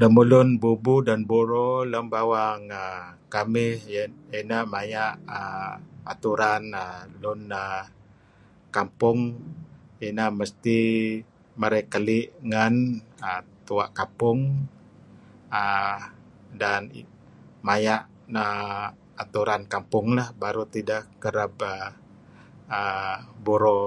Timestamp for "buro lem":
1.30-2.06